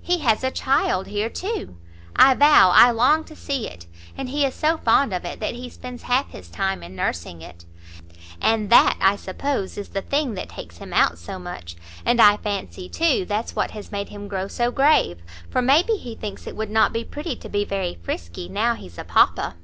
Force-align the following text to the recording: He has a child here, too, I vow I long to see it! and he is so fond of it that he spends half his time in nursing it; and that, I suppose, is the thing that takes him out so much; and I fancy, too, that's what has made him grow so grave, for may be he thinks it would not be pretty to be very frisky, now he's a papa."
He 0.00 0.18
has 0.18 0.44
a 0.44 0.52
child 0.52 1.08
here, 1.08 1.28
too, 1.28 1.76
I 2.14 2.34
vow 2.34 2.70
I 2.72 2.92
long 2.92 3.24
to 3.24 3.34
see 3.34 3.66
it! 3.66 3.86
and 4.16 4.28
he 4.28 4.44
is 4.44 4.54
so 4.54 4.76
fond 4.76 5.12
of 5.12 5.24
it 5.24 5.40
that 5.40 5.56
he 5.56 5.68
spends 5.68 6.04
half 6.04 6.28
his 6.30 6.46
time 6.48 6.84
in 6.84 6.94
nursing 6.94 7.42
it; 7.42 7.64
and 8.40 8.70
that, 8.70 8.96
I 9.00 9.16
suppose, 9.16 9.76
is 9.76 9.88
the 9.88 10.00
thing 10.00 10.34
that 10.34 10.50
takes 10.50 10.78
him 10.78 10.92
out 10.92 11.18
so 11.18 11.36
much; 11.40 11.74
and 12.06 12.20
I 12.22 12.36
fancy, 12.36 12.88
too, 12.88 13.24
that's 13.24 13.56
what 13.56 13.72
has 13.72 13.90
made 13.90 14.10
him 14.10 14.28
grow 14.28 14.46
so 14.46 14.70
grave, 14.70 15.18
for 15.50 15.60
may 15.60 15.82
be 15.82 15.96
he 15.96 16.14
thinks 16.14 16.46
it 16.46 16.54
would 16.54 16.70
not 16.70 16.92
be 16.92 17.02
pretty 17.02 17.34
to 17.34 17.48
be 17.48 17.64
very 17.64 17.96
frisky, 18.04 18.48
now 18.48 18.76
he's 18.76 18.98
a 18.98 19.04
papa." 19.04 19.56